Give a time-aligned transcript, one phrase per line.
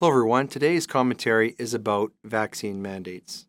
[0.00, 0.46] Hello, everyone.
[0.46, 3.48] Today's commentary is about vaccine mandates.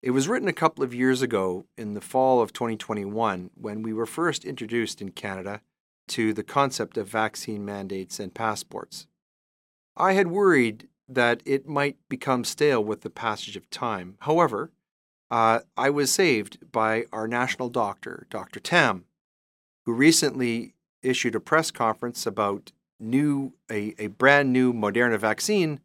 [0.00, 3.92] It was written a couple of years ago in the fall of 2021 when we
[3.92, 5.60] were first introduced in Canada
[6.08, 9.06] to the concept of vaccine mandates and passports.
[9.98, 14.16] I had worried that it might become stale with the passage of time.
[14.20, 14.72] However,
[15.30, 18.60] uh, I was saved by our national doctor, Dr.
[18.60, 19.04] Tam,
[19.84, 25.80] who recently issued a press conference about new a, a brand new Moderna vaccine,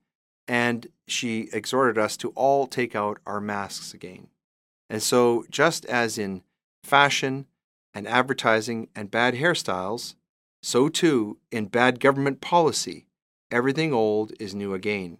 [0.48, 4.28] and she exhorted us to all take out our masks again.
[4.90, 6.44] And so, just as in
[6.84, 7.46] fashion
[7.94, 10.16] and advertising and bad hairstyles,
[10.62, 13.08] so too in bad government policy,
[13.50, 15.18] everything old is new again.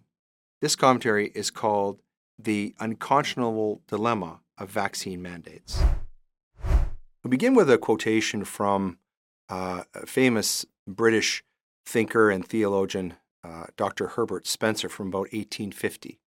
[0.60, 2.00] This commentary is called
[2.38, 5.82] The Unconscionable Dilemma of Vaccine Mandates.
[7.24, 8.98] We begin with a quotation from
[9.48, 11.44] uh, a famous British
[11.84, 14.08] thinker and theologian, uh, Dr.
[14.08, 16.20] Herbert Spencer, from about 1850.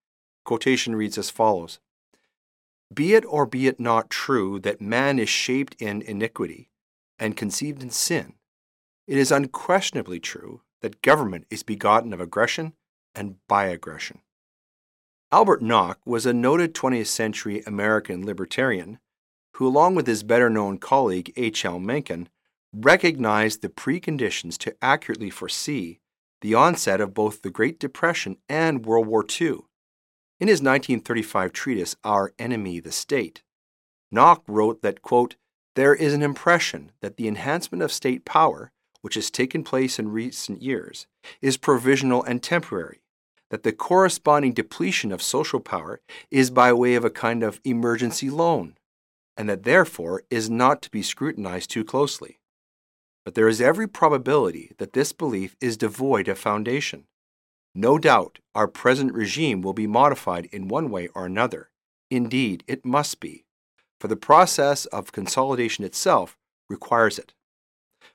[0.44, 1.80] Quotation reads as follows
[2.94, 6.70] Be it or be it not true that man is shaped in iniquity
[7.18, 8.34] and conceived in sin,
[9.08, 12.74] it is unquestionably true that government is begotten of aggression
[13.14, 14.20] and by aggression.
[15.32, 19.00] Albert Nock was a noted 20th century American libertarian
[19.56, 21.80] who, along with his better known colleague H.L.
[21.80, 22.30] Mencken,
[22.84, 26.00] recognized the preconditions to accurately foresee
[26.42, 29.60] the onset of both the Great Depression and World War II.
[30.40, 33.42] In his 1935 treatise, Our Enemy, the State,
[34.12, 35.36] Nock wrote that, quote,
[35.76, 40.12] there is an impression that the enhancement of state power, which has taken place in
[40.12, 41.08] recent years,
[41.42, 43.02] is provisional and temporary,
[43.50, 48.30] that the corresponding depletion of social power is by way of a kind of emergency
[48.30, 48.78] loan,
[49.38, 52.40] and that therefore is not to be scrutinized too closely
[53.26, 57.06] but there is every probability that this belief is devoid of foundation.
[57.74, 61.72] No doubt our present regime will be modified in one way or another.
[62.12, 63.44] Indeed, it must be,
[64.00, 66.38] for the process of consolidation itself
[66.70, 67.34] requires it.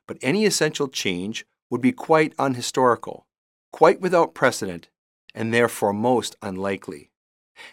[0.06, 3.25] But any essential change would be quite unhistorical,
[3.72, 4.88] quite without precedent,
[5.34, 7.10] and therefore most unlikely.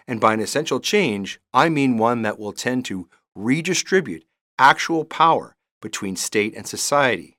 [0.08, 4.26] And by an essential change, I mean one that will tend to redistribute
[4.60, 7.38] actual power between state and society.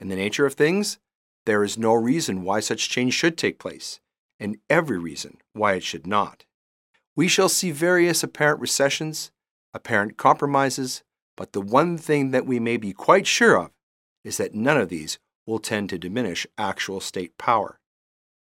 [0.00, 0.98] In the nature of things,
[1.46, 4.00] there is no reason why such change should take place,
[4.38, 6.44] and every reason why it should not.
[7.14, 9.30] We shall see various apparent recessions,
[9.74, 11.02] apparent compromises,
[11.36, 13.70] but the one thing that we may be quite sure of
[14.24, 17.80] is that none of these will tend to diminish actual state power.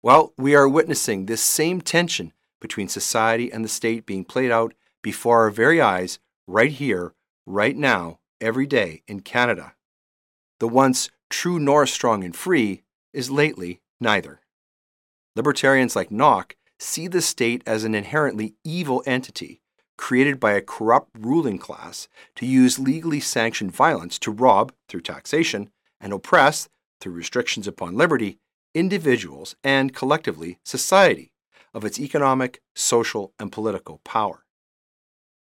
[0.02, 4.74] Well, we are witnessing this same tension between society and the state being played out
[5.04, 7.14] before our very eyes, right here,
[7.46, 9.74] right now, every day in Canada.
[10.60, 12.84] The once true north strong and free
[13.14, 14.42] is lately neither.
[15.36, 19.62] Libertarians like Nock see the state as an inherently evil entity
[19.98, 25.70] created by a corrupt ruling class to use legally sanctioned violence to rob, through taxation,
[26.00, 26.70] and oppress,
[27.02, 28.38] through restrictions upon liberty,
[28.74, 31.32] individuals and collectively society
[31.74, 34.46] of its economic, social, and political power.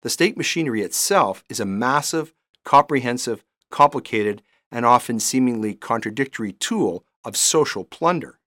[0.01, 2.33] The state machinery itself is a massive,
[2.63, 8.39] comprehensive, complicated, and often seemingly contradictory tool of social plunder.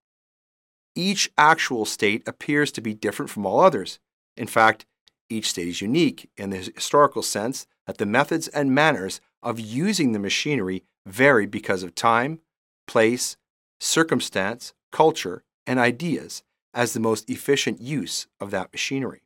[0.95, 3.99] Each actual state appears to be different from all others.
[4.37, 4.87] In fact,
[5.29, 10.13] each state is unique in the historical sense that the methods and manners of using
[10.13, 12.41] the machinery vary because of time,
[12.87, 13.37] place,
[13.81, 16.43] circumstance, culture, and ideas
[16.75, 19.23] as the most efficient use of that machinery.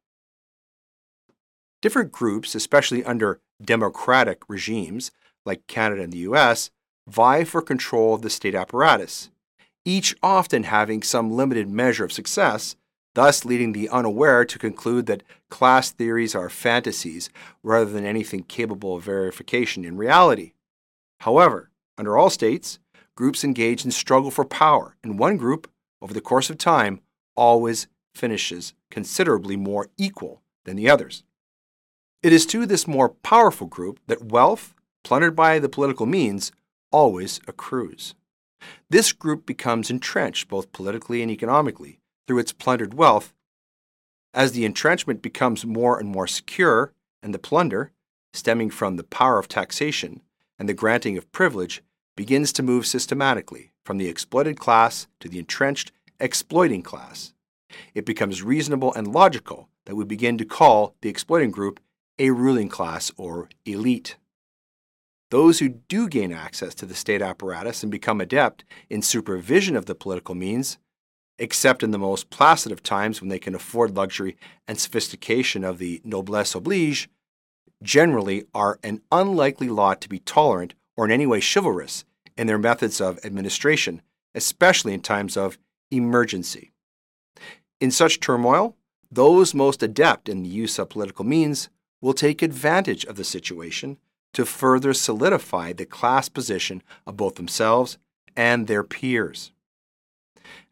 [1.86, 5.12] Different groups, especially under democratic regimes
[5.44, 6.72] like Canada and the US,
[7.06, 9.30] vie for control of the state apparatus,
[9.84, 12.75] each often having some limited measure of success,
[13.14, 17.30] thus leading the unaware to conclude that class theories are fantasies
[17.62, 20.55] rather than anything capable of verification in reality.
[21.20, 22.81] However, under all states,
[23.14, 25.70] groups engage in struggle for power, and one group,
[26.02, 26.99] over the course of time,
[27.37, 31.22] always finishes considerably more equal than the others.
[32.22, 34.74] It is to this more powerful group that wealth,
[35.04, 36.52] plundered by the political means,
[36.90, 38.14] always accrues.
[38.88, 43.32] This group becomes entrenched both politically and economically through its plundered wealth.
[44.34, 46.92] As the entrenchment becomes more and more secure,
[47.22, 47.92] and the plunder,
[48.32, 50.22] stemming from the power of taxation
[50.58, 51.82] and the granting of privilege,
[52.16, 57.34] begins to move systematically from the exploited class to the entrenched exploiting class,
[57.94, 61.80] it becomes reasonable and logical that we begin to call the exploiting group
[62.18, 64.16] a ruling class or elite.
[65.30, 69.86] Those who do gain access to the state apparatus and become adept in supervision of
[69.86, 70.78] the political means
[71.38, 74.36] except in the most placid of times when they can afford luxury
[74.66, 77.08] and sophistication of the noblesse oblige,
[77.82, 82.04] generally are an unlikely lot to be tolerant or in any way chivalrous
[82.36, 84.00] in their methods of administration,
[84.34, 85.58] especially in times of
[85.90, 86.70] emergency.
[87.80, 88.76] In such turmoil,
[89.10, 91.68] those most adept in the use of political means
[92.06, 93.99] will take advantage of the situation
[94.32, 97.99] to further solidify the class position of both themselves
[98.37, 99.50] and their peers.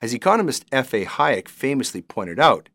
[0.00, 1.04] As economist F.A.
[1.04, 2.68] Hayek famously pointed out,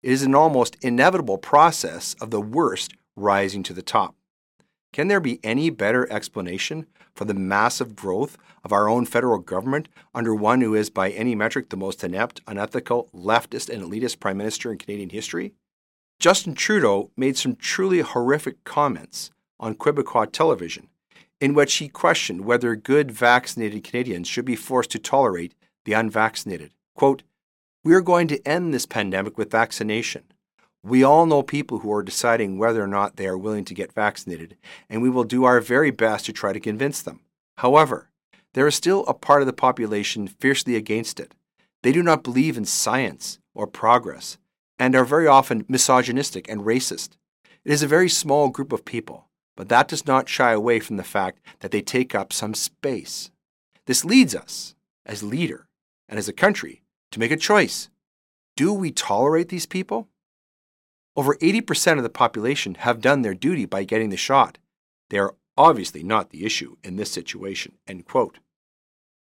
[0.00, 4.14] it is an almost inevitable process of the worst rising to the top.
[4.92, 6.86] Can there be any better explanation
[7.16, 11.34] for the massive growth of our own federal government under one who is, by any
[11.34, 15.52] metric, the most inept, unethical, leftist, and elitist prime minister in Canadian history?
[16.24, 19.30] Justin Trudeau made some truly horrific comments
[19.60, 20.88] on Quebecois television
[21.38, 25.54] in which he questioned whether good vaccinated Canadians should be forced to tolerate
[25.84, 26.70] the unvaccinated.
[26.94, 27.24] Quote,
[27.84, 30.22] We are going to end this pandemic with vaccination.
[30.82, 33.92] We all know people who are deciding whether or not they are willing to get
[33.92, 34.56] vaccinated,
[34.88, 37.20] and we will do our very best to try to convince them.
[37.58, 38.08] However,
[38.54, 41.34] there is still a part of the population fiercely against it.
[41.82, 44.38] They do not believe in science or progress,
[44.78, 47.10] and are very often misogynistic and racist.
[47.64, 50.96] It is a very small group of people, but that does not shy away from
[50.96, 53.30] the fact that they take up some space.
[53.86, 54.74] This leads us,
[55.06, 55.68] as leader
[56.08, 56.82] and as a country,
[57.12, 57.88] to make a choice.
[58.56, 60.08] Do we tolerate these people?
[61.16, 64.58] Over 80% of the population have done their duty by getting the shot.
[65.10, 67.74] They are obviously not the issue in this situation.
[67.86, 68.40] End quote.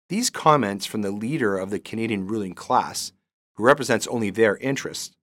[0.09, 3.13] These comments from the leader of the Canadian ruling class,
[3.55, 5.15] who represents only their interests,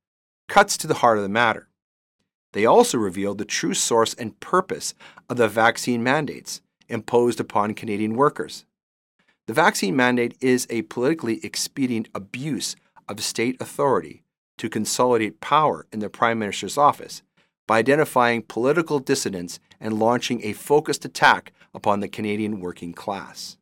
[0.49, 1.69] cuts to the heart of the matter.
[2.53, 4.95] They also reveal the true source and purpose
[5.29, 8.65] of the vaccine mandates imposed upon Canadian workers.
[9.47, 12.77] The vaccine mandate is a politically expedient abuse
[13.09, 14.23] of state authority
[14.57, 17.23] to consolidate power in the Prime Minister's office
[17.67, 23.57] by identifying political dissidents and launching a focused attack upon the Canadian working class.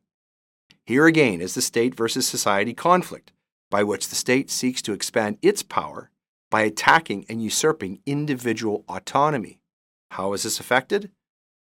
[0.85, 3.33] Here again is the state versus society conflict,
[3.69, 6.09] by which the state seeks to expand its power
[6.49, 9.59] by attacking and usurping individual autonomy.
[10.11, 11.11] How is this affected?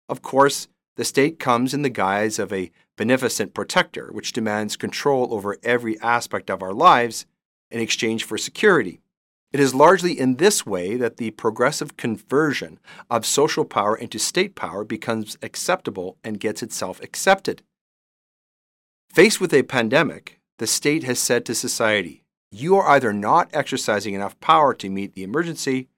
[0.08, 5.32] Of course, the state comes in the guise of a beneficent protector, which demands control
[5.32, 7.24] over every aspect of our lives
[7.70, 9.00] in exchange for security.
[9.52, 12.78] It is largely in this way that the progressive conversion
[13.10, 17.62] of social power into state power becomes acceptable and gets itself accepted.
[19.10, 22.21] Faced with a pandemic, the state has said to society,
[22.52, 25.88] you are either not exercising enough power to meet the emergency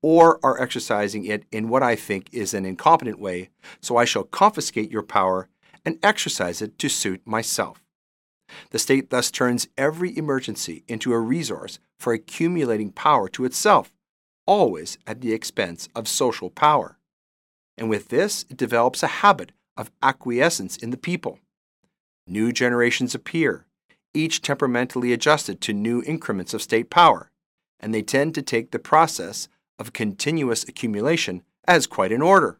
[0.00, 3.50] or are exercising it in what I think is an incompetent way,
[3.80, 5.48] so I shall confiscate your power
[5.84, 7.82] and exercise it to suit myself.
[8.70, 13.92] The state thus turns every emergency into a resource for accumulating power to itself,
[14.46, 16.98] always at the expense of social power.
[17.76, 21.38] And with this, it develops a habit of acquiescence in the people.
[22.26, 23.66] New generations appear,
[24.14, 27.30] each temperamentally adjusted to new increments of state power,
[27.80, 32.58] and they tend to take the process of continuous accumulation as quite in order.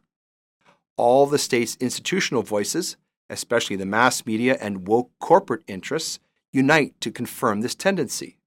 [0.97, 2.97] All the state's institutional voices,
[3.29, 6.19] especially the mass media and woke corporate interests,
[6.51, 8.37] unite to confirm this tendency.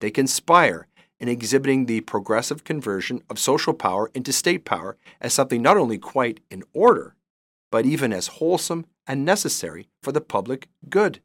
[0.00, 0.86] They conspire
[1.18, 5.98] in exhibiting the progressive conversion of social power into state power as something not only
[5.98, 7.16] quite in order,
[7.70, 11.20] but even as wholesome and necessary for the public good.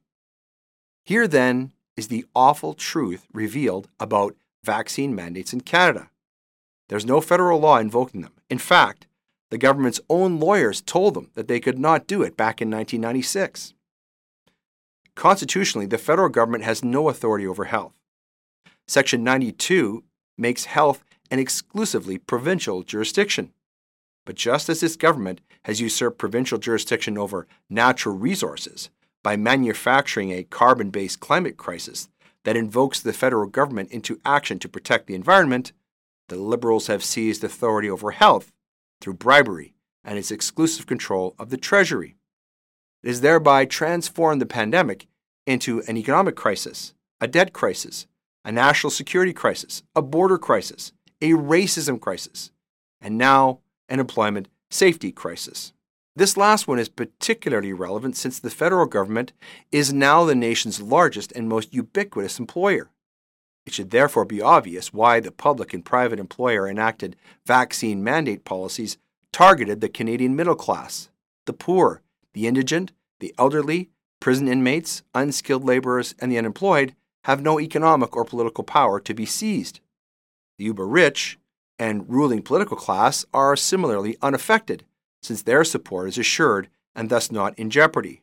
[1.04, 6.10] Here, then, is the awful truth revealed about vaccine mandates in Canada.
[6.90, 8.34] There's no federal law invoking them.
[8.50, 9.08] In fact,
[9.50, 13.74] the government's own lawyers told them that they could not do it back in 1996.
[15.16, 17.94] Constitutionally, the federal government has no authority over health.
[18.88, 20.04] Section 92
[20.38, 23.52] makes health an exclusively provincial jurisdiction.
[24.26, 28.90] But just as this government has usurped provincial jurisdiction over natural resources,
[29.24, 32.10] by manufacturing a carbon based climate crisis
[32.44, 35.72] that invokes the federal government into action to protect the environment,
[36.30, 38.51] the Liberals have seized authority over health
[39.00, 42.15] through bribery and its exclusive control of the Treasury.
[43.01, 45.08] It has thereby transformed the pandemic
[45.46, 48.08] into an economic crisis, a debt crisis,
[48.46, 52.51] a national security crisis, a border crisis, a racism crisis,
[53.01, 55.74] and now an employment safety crisis.
[56.15, 59.34] This last one is particularly relevant since the federal government
[59.72, 62.91] is now the nation's largest and most ubiquitous employer.
[63.65, 67.15] It should therefore be obvious why the public and private employer enacted
[67.48, 68.98] vaccine mandate policies
[69.32, 71.10] targeted the Canadian middle class,
[71.46, 72.03] the poor,
[72.34, 73.89] the indigent, the elderly,
[74.20, 79.25] prison inmates, unskilled laborers, and the unemployed, have no economic or political power to be
[79.25, 79.79] seized.
[80.60, 81.39] The uber rich
[81.79, 84.86] and ruling political class are similarly unaffected,
[85.24, 88.22] since their support is assured and thus not in jeopardy.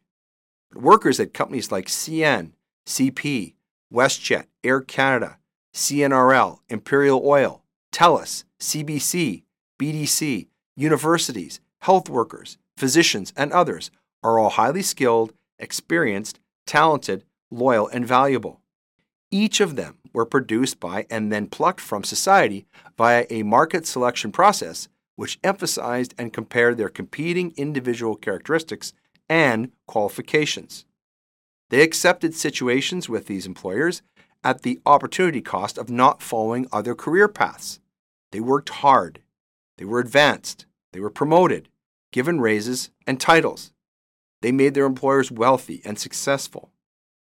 [0.71, 2.53] But workers at companies like CN,
[2.87, 3.55] CP,
[3.93, 5.39] WestJet, Air Canada,
[5.75, 9.43] CNRL, Imperial Oil, TELUS, CBC,
[9.81, 13.91] BDC, universities, health workers, physicians, and others
[14.23, 18.61] are all highly skilled, experienced, talented, loyal, and valuable.
[19.31, 22.67] Each of them were produced by and then plucked from society
[22.97, 24.89] via a market selection process
[25.21, 28.95] which emphasized and compared their competing individual characteristics
[29.29, 30.87] and qualifications.
[31.69, 34.01] They accepted situations with these employers
[34.43, 37.81] at the opportunity cost of not following other career paths.
[38.33, 39.21] They worked hard,
[39.77, 41.69] they were advanced, they were promoted,
[42.13, 43.73] given raises and titles.
[44.41, 46.71] They made their employers wealthy and successful.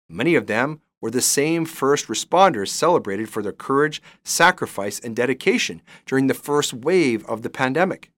[0.09, 5.79] Many of them were the same first responders celebrated for their courage, sacrifice, and dedication
[6.07, 8.09] during the first wave of the pandemic.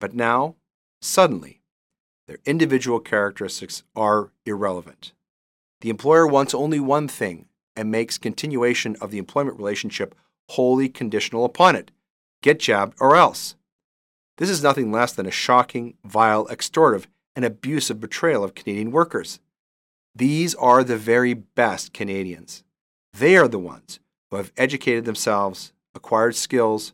[0.00, 0.54] But now,
[1.02, 1.60] suddenly,
[2.26, 5.12] their individual characteristics are irrelevant.
[5.82, 10.14] The employer wants only one thing and makes continuation of the employment relationship
[10.52, 11.90] wholly conditional upon it
[12.42, 13.56] get jabbed or else.
[14.38, 19.38] This is nothing less than a shocking, vile, extortive, and abusive betrayal of Canadian workers.
[20.14, 22.64] These are the very best Canadians.
[23.14, 23.98] They are the ones
[24.30, 26.92] who have educated themselves, acquired skills,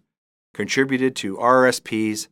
[0.55, 2.29] contributed to RRSPs,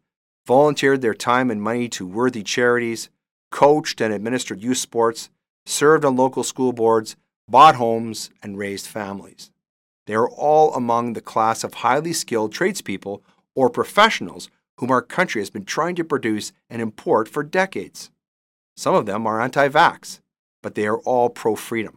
[0.47, 3.11] volunteered their time and money to worthy charities,
[3.50, 5.28] coached and administered youth sports,
[5.64, 7.16] served on local school boards,
[7.49, 9.50] bought homes, and raised families.
[10.07, 13.23] They are all among the class of highly skilled tradespeople
[13.55, 18.11] or professionals whom our country has been trying to produce and import for decades.
[18.76, 20.21] Some of them are anti vax,
[20.66, 21.96] but they are all pro freedom.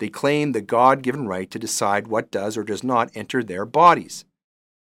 [0.00, 3.64] They claim the God given right to decide what does or does not enter their
[3.64, 4.24] bodies.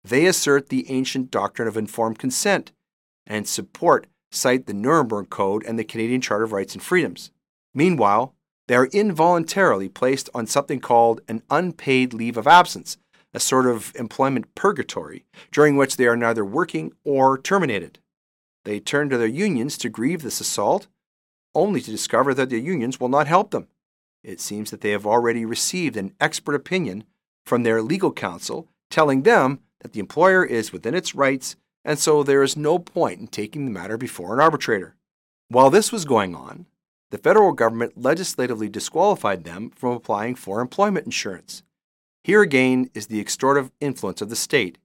[0.06, 2.72] They assert the ancient doctrine of informed consent
[3.28, 7.30] and support cite the Nuremberg Code and the Canadian Charter of Rights and Freedoms.
[7.74, 8.36] Meanwhile,
[8.70, 12.96] they are involuntarily placed on something called an unpaid leave of absence,
[13.34, 18.00] a sort of employment purgatory, during which they are neither working or terminated.
[18.64, 20.88] They turn to their unions to grieve this assault,
[21.56, 23.68] only to discover that their unions will not help them.
[24.24, 27.04] It seems that they have already received an expert opinion
[27.46, 32.24] from their legal counsel telling them that the employer is within its rights, and so
[32.24, 34.96] there is no point in taking the matter before an arbitrator.
[35.50, 36.68] While this was going on,
[37.10, 41.64] the federal government legislatively disqualified them from applying for employment insurance.
[42.24, 44.78] Here again is the extortive influence of the state,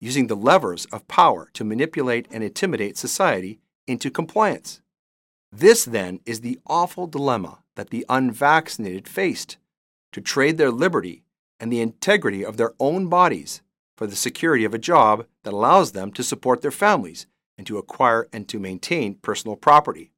[0.00, 4.80] using the levers of power to manipulate and intimidate society into compliance.
[5.56, 9.56] This, then, is the awful dilemma that the unvaccinated faced
[10.10, 11.22] to trade their liberty
[11.60, 13.62] and the integrity of their own bodies
[13.96, 17.78] for the security of a job that allows them to support their families and to
[17.78, 20.10] acquire and to maintain personal property.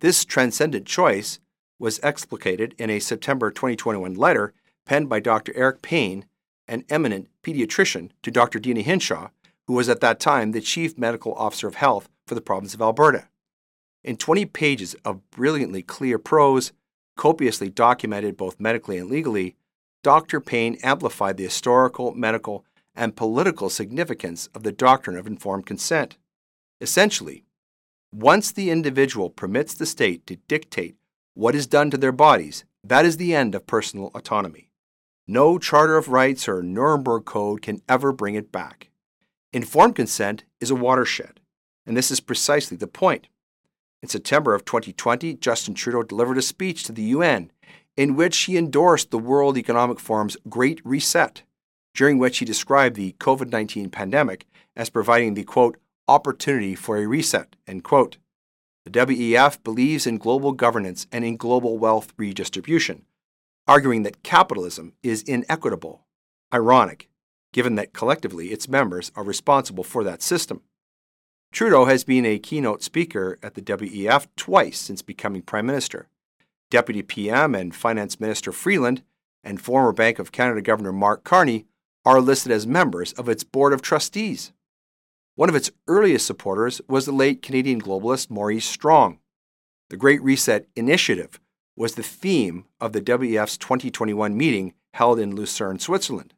[0.00, 1.40] This transcendent choice
[1.80, 4.54] was explicated in a September 2021 letter
[4.86, 5.52] penned by Dr.
[5.56, 6.24] Eric Payne,
[6.68, 8.60] an eminent pediatrician, to Dr.
[8.60, 9.30] Deena Hinshaw,
[9.66, 12.80] who was at that time the Chief Medical Officer of Health for the province of
[12.80, 13.26] Alberta.
[14.04, 16.72] In 20 pages of brilliantly clear prose,
[17.16, 19.54] copiously documented both medically and legally,
[20.02, 20.40] Dr.
[20.40, 26.18] Payne amplified the historical, medical, and political significance of the doctrine of informed consent.
[26.80, 27.44] Essentially,
[28.12, 30.96] once the individual permits the state to dictate
[31.34, 34.68] what is done to their bodies, that is the end of personal autonomy.
[35.28, 38.90] No Charter of Rights or Nuremberg Code can ever bring it back.
[39.52, 41.40] Informed consent is a watershed,
[41.86, 43.28] and this is precisely the point.
[44.02, 47.52] In September of 2020, Justin Trudeau delivered a speech to the UN
[47.96, 51.42] in which he endorsed the World Economic Forum's Great Reset,
[51.94, 55.76] during which he described the COVID 19 pandemic as providing the quote,
[56.08, 57.54] opportunity for a reset.
[57.66, 58.16] End quote.
[58.84, 63.04] The WEF believes in global governance and in global wealth redistribution,
[63.68, 66.04] arguing that capitalism is inequitable.
[66.52, 67.08] Ironic,
[67.52, 70.62] given that collectively its members are responsible for that system.
[71.52, 76.08] Trudeau has been a keynote speaker at the WEF twice since becoming Prime Minister.
[76.70, 79.02] Deputy PM and Finance Minister Freeland
[79.44, 81.66] and former Bank of Canada Governor Mark Carney
[82.06, 84.52] are listed as members of its Board of Trustees.
[85.34, 89.18] One of its earliest supporters was the late Canadian globalist Maurice Strong.
[89.90, 91.38] The Great Reset Initiative
[91.76, 96.32] was the theme of the WEF's 2021 meeting held in Lucerne, Switzerland.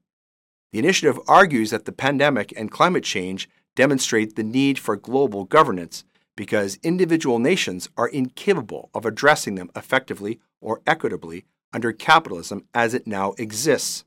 [0.72, 6.04] The initiative argues that the pandemic and climate change demonstrate the need for global governance
[6.36, 13.06] because individual nations are incapable of addressing them effectively or equitably under capitalism as it
[13.06, 14.04] now exists.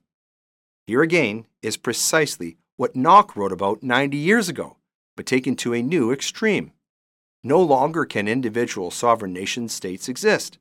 [0.86, 4.78] Here again is precisely what Nock wrote about 90 years ago,
[5.16, 6.72] but taken to a new extreme.
[7.44, 10.58] No longer can individual sovereign nation states exist.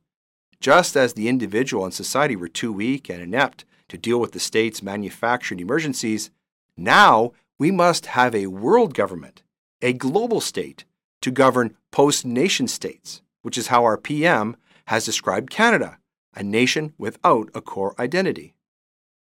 [0.60, 4.40] Just as the individual and society were too weak and inept to deal with the
[4.40, 6.30] state's manufactured emergencies,
[6.76, 9.42] now we must have a world government,
[9.80, 10.84] a global state,
[11.22, 15.98] to govern post nation states, which is how our PM has described Canada,
[16.34, 18.54] a nation without a core identity.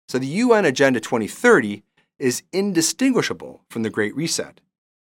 [0.08, 1.82] So the UN Agenda 2030
[2.18, 4.60] is indistinguishable from the Great Reset.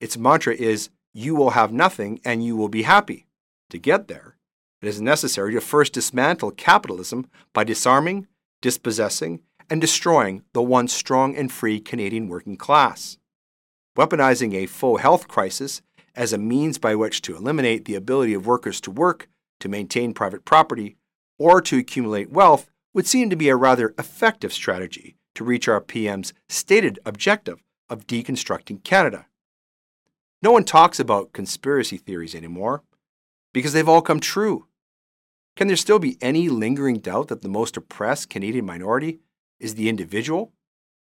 [0.00, 3.26] Its mantra is, You will have nothing and you will be happy.
[3.70, 4.36] To get there,
[4.80, 8.26] it is necessary to first dismantle capitalism by disarming,
[8.60, 9.40] dispossessing,
[9.70, 13.18] and destroying the once strong and free Canadian working class.
[13.96, 15.82] Weaponizing a full health crisis
[16.14, 19.28] as a means by which to eliminate the ability of workers to work,
[19.60, 20.96] to maintain private property,
[21.38, 25.80] or to accumulate wealth would seem to be a rather effective strategy to reach our
[25.80, 29.26] PM's stated objective of deconstructing Canada.
[30.42, 32.82] No one talks about conspiracy theories anymore
[33.52, 34.66] because they've all come true.
[35.56, 39.20] Can there still be any lingering doubt that the most oppressed Canadian minority
[39.62, 40.52] is the individual,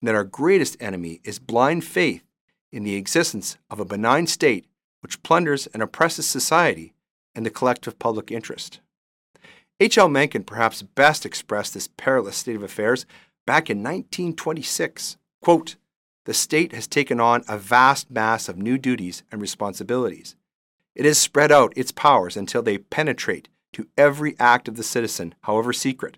[0.00, 2.24] and that our greatest enemy is blind faith
[2.72, 4.66] in the existence of a benign state
[5.00, 6.94] which plunders and oppresses society
[7.34, 8.80] and the collective public interest?
[9.78, 10.08] H.L.
[10.08, 13.04] Mencken perhaps best expressed this perilous state of affairs
[13.46, 15.18] back in 1926.
[15.42, 15.76] Quote,
[16.24, 20.34] the state has taken on a vast mass of new duties and responsibilities.
[20.96, 25.34] It has spread out its powers until they penetrate to every act of the citizen,
[25.42, 26.16] however secret.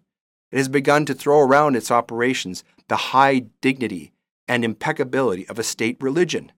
[0.50, 4.12] It has begun to throw around its operations the high dignity
[4.46, 6.52] and impeccability of a state religion.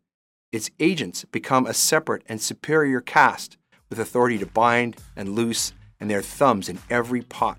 [0.52, 3.56] Its agents become a separate and superior caste
[3.88, 7.58] with authority to bind and loose and their thumbs in every pot.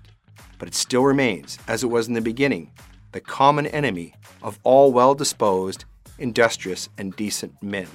[0.58, 2.70] But it still remains, as it was in the beginning,
[3.12, 5.84] the common enemy of all well disposed,
[6.18, 7.88] industrious, and decent men.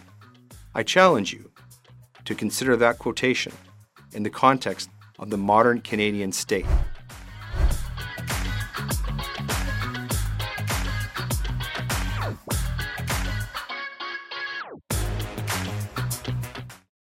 [0.75, 1.51] I challenge you
[2.25, 3.53] to consider that quotation
[4.13, 6.65] in the context of the modern Canadian state.